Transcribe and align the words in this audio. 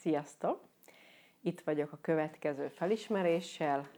Sziasztok! 0.00 0.60
Itt 1.40 1.60
vagyok 1.60 1.92
a 1.92 1.98
következő 2.00 2.68
felismeréssel. 2.68 3.88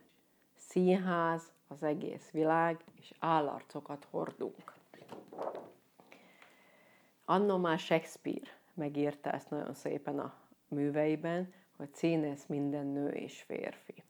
Színház, 0.57 1.53
az 1.69 1.83
egész 1.83 2.31
világ, 2.31 2.85
és 3.01 3.13
állarcokat 3.19 4.07
hordunk. 4.11 4.73
Annó 7.25 7.57
már 7.57 7.79
Shakespeare 7.79 8.51
megírta 8.75 9.31
ezt 9.31 9.51
nagyon 9.51 9.75
szépen 9.75 10.19
a 10.19 10.35
műveiben, 10.69 11.53
hogy 11.77 11.95
színész 11.95 12.47
minden 12.47 12.87
nő 12.87 13.09
és 13.09 13.43
férfi. 13.43 14.03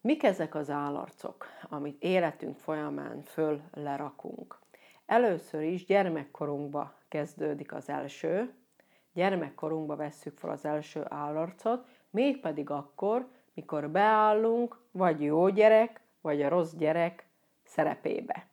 Mik 0.00 0.22
ezek 0.22 0.54
az 0.54 0.70
állarcok, 0.70 1.46
amit 1.62 2.02
életünk 2.02 2.58
folyamán 2.58 3.22
föl 3.22 3.62
lerakunk? 3.72 4.58
Először 5.06 5.62
is 5.62 5.84
gyermekkorunkba 5.84 6.98
kezdődik 7.08 7.72
az 7.72 7.88
első, 7.88 8.54
gyermekkorunkba 9.14 9.96
vesszük 9.96 10.38
fel 10.38 10.50
az 10.50 10.64
első 10.64 11.04
állarcot, 11.08 11.86
mégpedig 12.10 12.70
akkor, 12.70 13.28
mikor 13.54 13.90
beállunk, 13.90 14.80
vagy 14.90 15.22
jó 15.22 15.48
gyerek, 15.48 16.00
vagy 16.20 16.42
a 16.42 16.48
rossz 16.48 16.72
gyerek 16.72 17.26
szerepébe. 17.62 18.46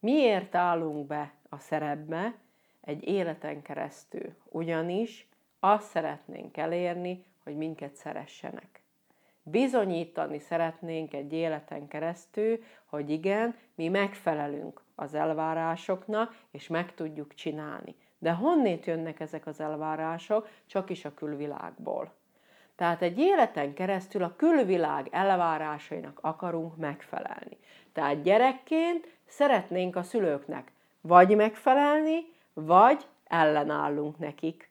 Miért 0.00 0.54
állunk 0.54 1.06
be 1.06 1.32
a 1.48 1.58
szerepbe 1.58 2.34
egy 2.80 3.08
életen 3.08 3.62
keresztül? 3.62 4.34
Ugyanis 4.44 5.28
azt 5.60 5.88
szeretnénk 5.88 6.56
elérni, 6.56 7.24
hogy 7.44 7.56
minket 7.56 7.94
szeressenek. 7.94 8.82
Bizonyítani 9.42 10.38
szeretnénk 10.38 11.14
egy 11.14 11.32
életen 11.32 11.88
keresztül, 11.88 12.58
hogy 12.84 13.10
igen, 13.10 13.56
mi 13.74 13.88
megfelelünk 13.88 14.82
az 14.94 15.14
elvárásoknak, 15.14 16.36
és 16.50 16.68
meg 16.68 16.94
tudjuk 16.94 17.34
csinálni. 17.34 17.94
De 18.18 18.32
honnét 18.32 18.86
jönnek 18.86 19.20
ezek 19.20 19.46
az 19.46 19.60
elvárások? 19.60 20.48
Csak 20.66 20.90
is 20.90 21.04
a 21.04 21.14
külvilágból. 21.14 22.12
Tehát 22.76 23.02
egy 23.02 23.18
életen 23.18 23.74
keresztül 23.74 24.22
a 24.22 24.34
külvilág 24.36 25.08
elvárásainak 25.10 26.18
akarunk 26.22 26.76
megfelelni. 26.76 27.58
Tehát 27.92 28.22
gyerekként 28.22 29.08
szeretnénk 29.26 29.96
a 29.96 30.02
szülőknek 30.02 30.72
vagy 31.00 31.36
megfelelni, 31.36 32.32
vagy 32.52 33.06
ellenállunk 33.24 34.18
nekik. 34.18 34.70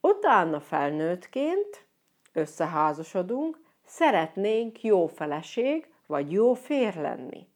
Utána 0.00 0.60
felnőttként 0.60 1.86
összeházasodunk, 2.32 3.58
szeretnénk 3.84 4.82
jó 4.82 5.06
feleség 5.06 5.92
vagy 6.06 6.32
jó 6.32 6.54
fér 6.54 6.96
lenni. 6.96 7.46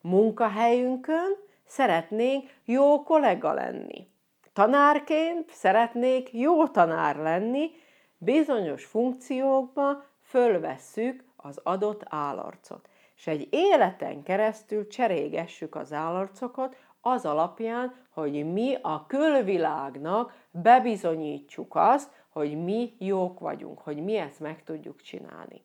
Munkahelyünkön 0.00 1.36
szeretnénk 1.66 2.50
jó 2.64 3.02
kollega 3.02 3.52
lenni. 3.52 4.08
Tanárként 4.52 5.50
szeretnék 5.50 6.32
jó 6.32 6.66
tanár 6.68 7.16
lenni, 7.16 7.70
bizonyos 8.18 8.84
funkciókba 8.84 10.04
fölvesszük 10.22 11.24
az 11.36 11.60
adott 11.62 12.02
állarcot. 12.04 12.88
És 13.16 13.26
egy 13.26 13.48
életen 13.50 14.22
keresztül 14.22 14.86
cserégessük 14.86 15.74
az 15.74 15.92
állarcokat 15.92 16.76
az 17.00 17.24
alapján, 17.24 17.94
hogy 18.10 18.52
mi 18.52 18.76
a 18.82 19.06
külvilágnak 19.06 20.34
bebizonyítsuk 20.50 21.74
azt, 21.74 22.10
hogy 22.28 22.64
mi 22.64 22.96
jók 22.98 23.40
vagyunk, 23.40 23.78
hogy 23.78 24.04
mi 24.04 24.16
ezt 24.16 24.40
meg 24.40 24.64
tudjuk 24.64 25.00
csinálni. 25.00 25.62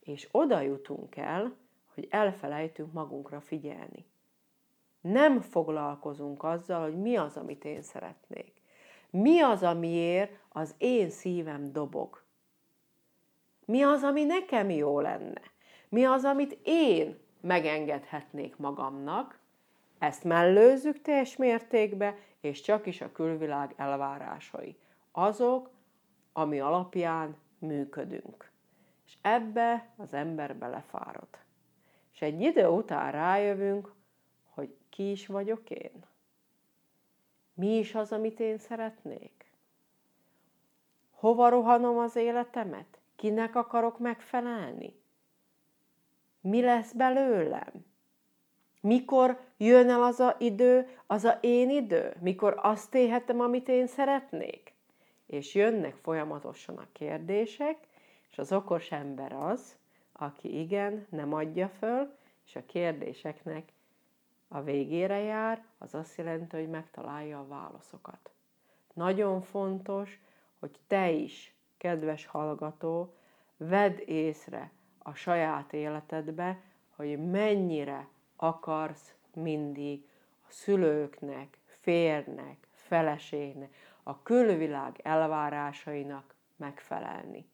És 0.00 0.28
oda 0.30 0.60
jutunk 0.60 1.16
el, 1.16 1.56
hogy 1.94 2.06
elfelejtünk 2.10 2.92
magunkra 2.92 3.40
figyelni. 3.40 4.06
Nem 5.02 5.40
foglalkozunk 5.40 6.42
azzal, 6.42 6.82
hogy 6.82 7.00
mi 7.00 7.16
az, 7.16 7.36
amit 7.36 7.64
én 7.64 7.82
szeretnék. 7.82 8.52
Mi 9.10 9.40
az, 9.40 9.62
amiért 9.62 10.38
az 10.48 10.74
én 10.78 11.10
szívem 11.10 11.72
dobog. 11.72 12.22
Mi 13.64 13.82
az, 13.82 14.02
ami 14.02 14.24
nekem 14.24 14.70
jó 14.70 15.00
lenne. 15.00 15.42
Mi 15.88 16.04
az, 16.04 16.24
amit 16.24 16.58
én 16.62 17.18
megengedhetnék 17.40 18.56
magamnak. 18.56 19.38
Ezt 19.98 20.24
mellőzzük 20.24 21.02
teljes 21.02 21.36
mértékbe, 21.36 22.16
és 22.40 22.60
csak 22.60 22.86
is 22.86 23.00
a 23.00 23.12
külvilág 23.12 23.74
elvárásai. 23.76 24.76
Azok, 25.12 25.70
ami 26.32 26.60
alapján 26.60 27.36
működünk. 27.58 28.50
És 29.06 29.16
ebbe 29.20 29.88
az 29.96 30.14
ember 30.14 30.56
belefárad. 30.56 31.28
És 32.12 32.22
egy 32.22 32.40
idő 32.40 32.66
után 32.66 33.12
rájövünk, 33.12 33.92
hogy 34.54 34.76
ki 34.88 35.10
is 35.10 35.26
vagyok 35.26 35.70
én. 35.70 36.04
Mi 37.54 37.78
is 37.78 37.94
az, 37.94 38.12
amit 38.12 38.40
én 38.40 38.58
szeretnék? 38.58 39.52
Hova 41.10 41.48
rohanom 41.48 41.98
az 41.98 42.16
életemet? 42.16 42.98
Kinek 43.16 43.54
akarok 43.54 43.98
megfelelni? 43.98 45.00
Mi 46.40 46.60
lesz 46.60 46.92
belőlem? 46.92 47.84
Mikor 48.80 49.40
jön 49.56 49.88
el 49.88 50.02
az 50.02 50.20
a 50.20 50.36
idő, 50.38 50.88
az 51.06 51.24
a 51.24 51.38
én 51.40 51.70
idő? 51.70 52.16
Mikor 52.20 52.58
azt 52.62 52.94
éhetem, 52.94 53.40
amit 53.40 53.68
én 53.68 53.86
szeretnék? 53.86 54.74
És 55.26 55.54
jönnek 55.54 55.96
folyamatosan 55.96 56.76
a 56.76 56.86
kérdések, 56.92 57.76
és 58.30 58.38
az 58.38 58.52
okos 58.52 58.90
ember 58.90 59.32
az, 59.32 59.76
aki 60.12 60.60
igen, 60.60 61.06
nem 61.10 61.32
adja 61.32 61.68
föl, 61.68 62.16
és 62.46 62.56
a 62.56 62.66
kérdéseknek 62.66 63.72
a 64.52 64.62
végére 64.62 65.18
jár, 65.18 65.64
az 65.78 65.94
azt 65.94 66.16
jelenti, 66.16 66.56
hogy 66.56 66.68
megtalálja 66.68 67.38
a 67.38 67.46
válaszokat. 67.46 68.30
Nagyon 68.94 69.42
fontos, 69.42 70.20
hogy 70.58 70.78
te 70.86 71.10
is, 71.10 71.54
kedves 71.76 72.26
hallgató, 72.26 73.14
vedd 73.56 73.98
észre 74.04 74.70
a 74.98 75.14
saját 75.14 75.72
életedbe, 75.72 76.60
hogy 76.96 77.30
mennyire 77.30 78.08
akarsz 78.36 79.14
mindig 79.34 80.08
a 80.48 80.50
szülőknek, 80.50 81.58
férnek, 81.64 82.68
feleségnek, 82.70 83.76
a 84.02 84.22
külvilág 84.22 85.00
elvárásainak 85.02 86.34
megfelelni. 86.56 87.48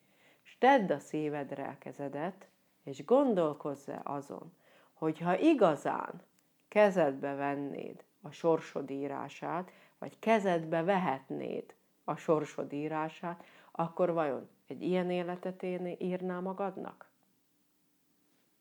És 0.45 0.59
tedd 0.59 0.93
a 0.93 0.99
szívedre 0.99 1.69
a 1.69 1.79
kezedet, 1.79 2.49
és 2.83 3.05
gondolkozz 3.05 3.89
azon, 4.03 4.57
hogyha 4.93 5.39
igazán 5.39 6.23
kezedbe 6.69 7.35
vennéd 7.35 8.05
a 8.21 8.31
sorsod 8.31 8.91
írását, 8.91 9.71
vagy 9.99 10.19
kezedbe 10.19 10.83
vehetnéd 10.83 11.75
a 12.05 12.17
sorsod 12.17 12.73
írását, 12.73 13.45
akkor 13.71 14.13
vajon 14.13 14.49
egy 14.67 14.83
ilyen 14.83 15.11
életet 15.11 15.63
írná 15.99 16.41
magadnak? 16.41 17.11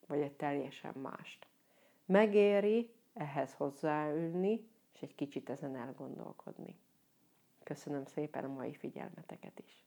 Vagy 0.07 0.22
egy 0.22 0.31
teljesen 0.31 0.94
mást? 1.01 1.47
Megéri 2.06 2.91
ehhez 3.13 3.53
hozzáülni, 3.53 4.68
és 4.94 5.01
egy 5.01 5.16
kicsit 5.16 5.50
ezen 5.50 5.75
elgondolkodni. 5.75 6.75
Köszönöm 7.63 8.06
szépen 8.06 8.44
a 8.44 8.47
mai 8.47 8.75
figyelmeteket 8.75 9.59
is. 9.59 9.85